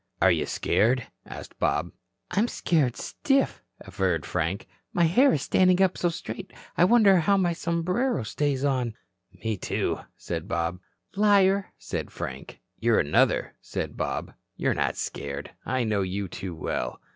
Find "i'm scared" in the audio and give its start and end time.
2.31-2.95